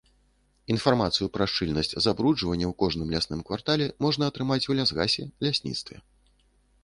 Інфармацыю 0.75 1.27
пра 1.35 1.45
шчыльнасць 1.51 1.93
забруджвання 2.05 2.67
ў 2.71 2.77
кожным 2.81 3.13
лясным 3.15 3.41
квартале 3.49 3.85
можна 4.05 4.23
атрымаць 4.33 4.65
у 4.71 4.77
лясгасе, 4.79 5.23
лясніцтве. 5.47 5.97